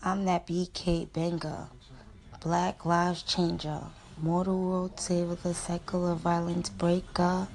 [0.00, 1.66] I'm that BK banger,
[2.40, 3.80] Black Lives Changer,
[4.22, 7.48] Mortal World Saver, the cycle of violence breaker.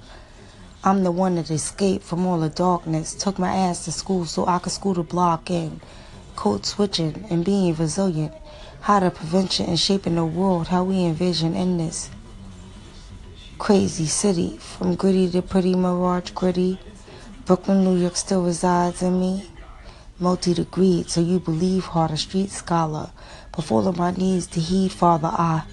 [0.84, 4.46] I'm the one that escaped from all the darkness, took my ass to school so
[4.46, 5.80] I could school the block in,
[6.36, 8.34] code switching and being resilient,
[8.82, 12.10] how to prevention and shaping the world, how we envision in this
[13.58, 16.78] crazy city, from gritty to pretty mirage gritty.
[17.46, 19.50] Brooklyn, New York still resides in me
[20.24, 23.12] multi-degreed, so you believe hard, a street scholar.
[23.56, 25.64] Before on my knees to heed, Father, I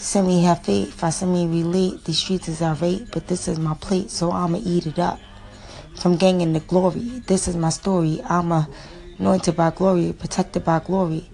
[0.00, 2.04] Send me have faith, I send me relate.
[2.04, 5.20] The streets is our irate, but this is my plate, so I'ma eat it up.
[5.94, 8.22] From ganging to glory, this is my story.
[8.24, 8.50] I'm
[9.18, 11.28] anointed by glory, protected by glory.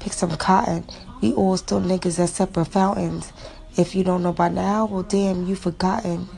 [0.00, 0.84] Pick some cotton.
[1.20, 3.32] We all still niggas at separate fountains.
[3.76, 6.28] If you don't know by now, well, damn, you forgotten.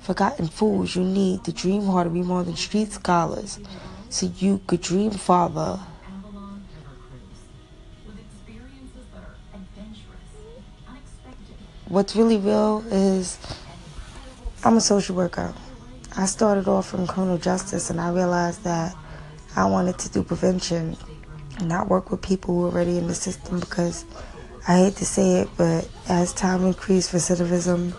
[0.00, 3.58] Forgotten fools, you need to dream hard to be more than street scholars
[4.16, 5.78] so you could dream, Father.
[11.88, 13.38] What's really real is
[14.64, 15.52] I'm a social worker.
[16.16, 18.96] I started off from criminal justice and I realized that
[19.54, 20.96] I wanted to do prevention,
[21.58, 24.06] and not work with people who are already in the system because
[24.66, 27.92] I hate to say it, but as time increased, recidivism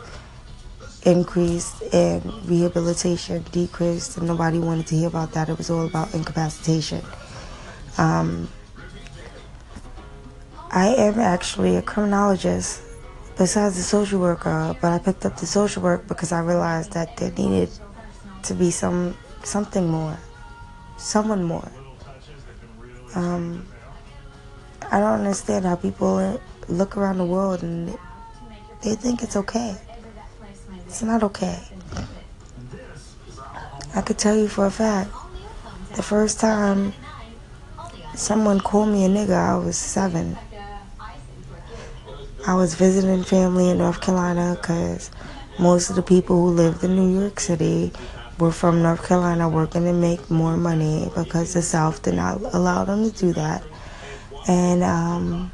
[1.07, 5.47] increased and rehabilitation decreased, and nobody wanted to hear about that.
[5.47, 7.01] It was all about incapacitation.
[7.97, 8.49] Um,
[10.69, 12.81] I am actually a criminologist
[13.37, 17.15] besides a social worker, but I picked up the social work because I realized that
[17.15, 17.69] there needed
[18.43, 20.17] to be some something more,
[20.97, 21.71] someone more.
[23.15, 23.65] Um,
[24.91, 27.97] I don't understand how people look around the world and
[28.81, 29.77] they think it's okay.
[30.87, 31.59] It's not okay.
[33.93, 35.11] I could tell you for a fact,
[35.97, 36.93] the first time
[38.15, 40.37] someone called me a nigga, I was seven.
[42.47, 45.11] I was visiting family in North Carolina because
[45.59, 47.91] most of the people who lived in New York City
[48.39, 52.85] were from North Carolina working to make more money because the South did not allow
[52.85, 53.61] them to do that.
[54.47, 55.51] And um,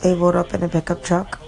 [0.00, 1.38] they rolled up in a pickup truck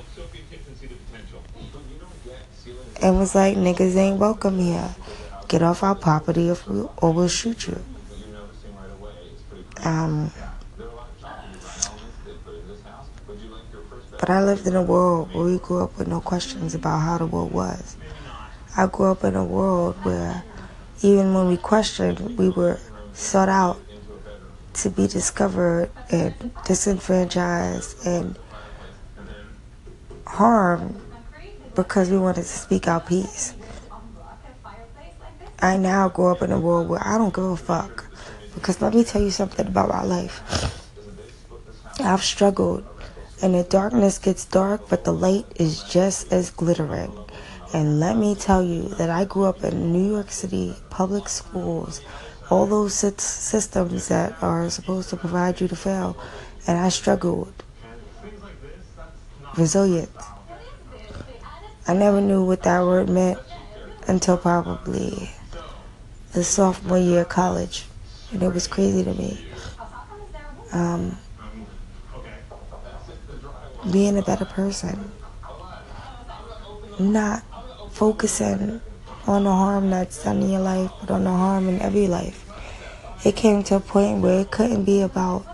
[3.02, 4.94] and was like, niggas ain't welcome here.
[5.48, 6.56] Get off our property or,
[6.96, 7.78] or we'll shoot you.
[9.82, 10.30] Um,
[14.18, 17.18] but I lived in a world where we grew up with no questions about how
[17.18, 17.96] the world was.
[18.76, 20.42] I grew up in a world where
[21.02, 22.80] even when we questioned, we were
[23.12, 23.80] sought out
[24.74, 26.34] to be discovered and
[26.64, 28.36] disenfranchised and
[30.26, 31.00] harmed
[31.74, 33.54] because we wanted to speak our piece.
[35.60, 38.04] I now grow up in a world where I don't give a fuck.
[38.54, 40.42] Because let me tell you something about my life.
[42.00, 42.84] I've struggled,
[43.42, 47.12] and the darkness gets dark, but the light is just as glittering.
[47.72, 52.00] And let me tell you that I grew up in New York City public schools,
[52.50, 56.16] all those systems that are supposed to provide you to fail,
[56.66, 57.52] and I struggled.
[59.56, 60.10] Resilient.
[61.86, 63.38] I never knew what that word meant
[64.06, 65.30] until probably
[66.32, 67.84] the sophomore year of college.
[68.32, 69.44] And it was crazy to me.
[70.72, 71.18] Um,
[73.90, 75.12] being a better person.
[76.98, 77.42] Not
[77.90, 78.80] focusing
[79.26, 82.50] on the harm that's done in your life, but on the harm in every life.
[83.24, 85.46] It came to a point where it couldn't be about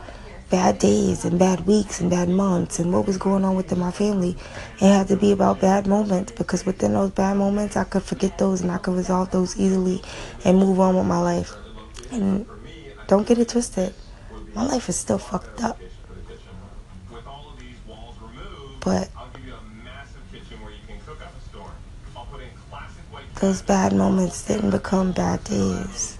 [0.50, 3.93] bad days and bad weeks and bad months and what was going on within my
[3.93, 4.37] family.
[4.81, 8.37] It had to be about bad moments because within those bad moments, I could forget
[8.37, 10.03] those and I could resolve those easily
[10.44, 11.55] and move on with my life.
[12.11, 12.47] And
[13.06, 13.94] don't get it twisted,
[14.55, 15.78] my life is still fucked up.
[18.81, 19.09] But
[23.41, 26.19] those bad moments didn't become bad days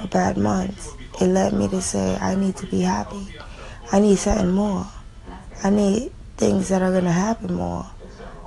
[0.00, 0.94] or bad months.
[1.20, 3.26] It led me to say, I need to be happy.
[3.92, 4.86] I need something more.
[5.62, 7.86] I need things that are going to happen more.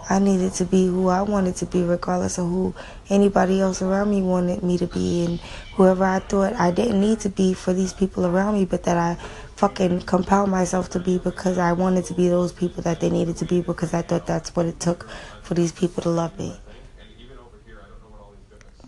[0.09, 2.73] I needed to be who I wanted to be, regardless of who
[3.09, 5.39] anybody else around me wanted me to be, and
[5.75, 8.97] whoever I thought I didn't need to be for these people around me, but that
[8.97, 9.15] I
[9.55, 13.37] fucking compelled myself to be because I wanted to be those people that they needed
[13.37, 15.07] to be because I thought that's what it took
[15.43, 16.59] for these people to love me.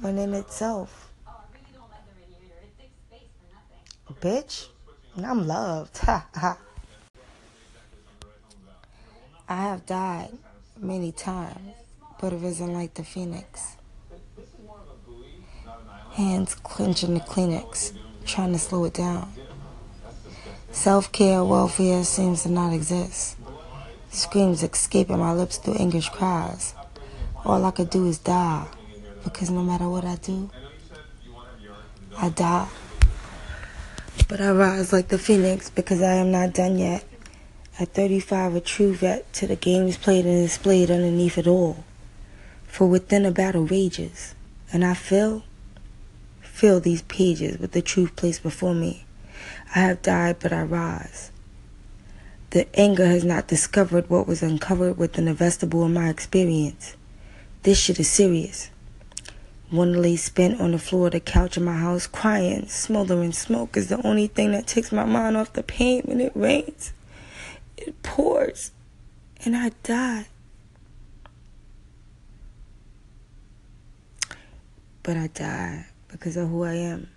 [0.01, 1.11] When in itself,
[4.19, 4.70] bitch.
[5.17, 5.99] I'm loved.
[6.07, 6.55] I
[9.49, 10.29] have died
[10.77, 11.75] many times,
[12.19, 13.75] but risen like the phoenix.
[16.13, 17.93] Hands clenching the Kleenex,
[18.25, 19.31] trying to slow it down.
[20.71, 23.37] Self care, welfare seems to not exist.
[24.09, 26.73] Screams escaping my lips through anguish cries.
[27.43, 28.67] All I could do is die,
[29.23, 30.49] because no matter what I do,
[32.17, 32.69] I die.
[34.31, 37.03] But I rise like the phoenix because I am not done yet.
[37.77, 41.83] At 35, a true vet to the games played and displayed underneath it all.
[42.65, 44.33] For within a battle rages,
[44.71, 45.43] and I fill,
[46.39, 49.03] fill these pages with the truth placed before me.
[49.75, 51.29] I have died, but I rise.
[52.51, 56.95] The anger has not discovered what was uncovered within the vestibule of my experience.
[57.63, 58.69] This shit is serious.
[59.71, 62.67] One lay spent on the floor of the couch in my house, crying.
[62.67, 66.33] smothering smoke is the only thing that takes my mind off the pain when it
[66.35, 66.91] rains.
[67.77, 68.71] It pours,
[69.45, 70.27] and I die.
[75.03, 77.07] But I die because of who I am.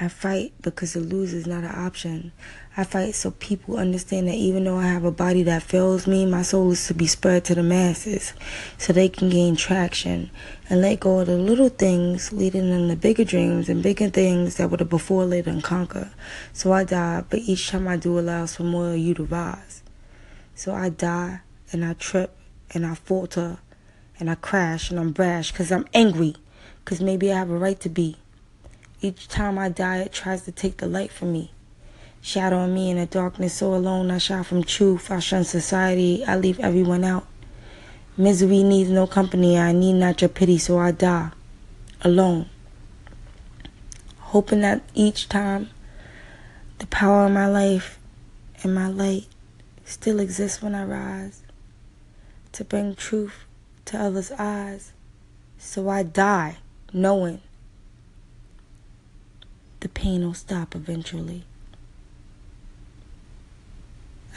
[0.00, 2.32] I fight because to lose is not an option.
[2.76, 6.26] I fight so people understand that even though I have a body that fails me,
[6.26, 8.32] my soul is to be spread to the masses
[8.76, 10.30] so they can gain traction
[10.68, 14.56] and let go of the little things leading them to bigger dreams and bigger things
[14.56, 16.10] that would have before laid and conquer.
[16.52, 19.84] So I die, but each time I do allows for more of you to rise.
[20.56, 22.36] So I die and I trip
[22.72, 23.58] and I falter
[24.18, 26.34] and I crash and I'm brash because I'm angry
[26.84, 28.16] because maybe I have a right to be.
[29.04, 31.50] Each time I die, it tries to take the light from me.
[32.22, 35.10] Shadowing me in the darkness, so alone I shy from truth.
[35.10, 37.26] I shun society, I leave everyone out.
[38.16, 41.32] Misery needs no company, I need not your pity, so I die
[42.00, 42.48] alone.
[44.20, 45.68] Hoping that each time
[46.78, 47.98] the power of my life
[48.62, 49.26] and my light
[49.84, 51.42] still exists when I rise
[52.52, 53.44] to bring truth
[53.84, 54.94] to others' eyes.
[55.58, 56.56] So I die
[56.90, 57.42] knowing
[60.04, 61.44] pain will stop eventually.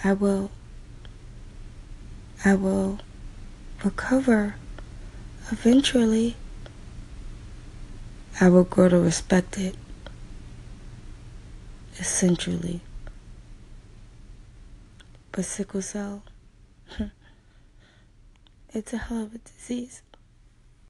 [0.01, 0.49] I will,
[2.45, 2.99] I will
[3.83, 4.55] recover
[5.51, 6.37] eventually.
[8.39, 9.75] I will grow to respect it,
[11.99, 12.79] essentially.
[15.33, 16.23] But sickle cell,
[18.73, 20.01] it's a hell of a disease.